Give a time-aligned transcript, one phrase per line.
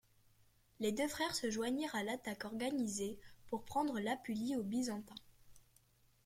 [0.79, 3.19] Les deux frères se joignirent à l'attaque organisée
[3.51, 5.13] pour prendre l'Apulie aux Byzantins.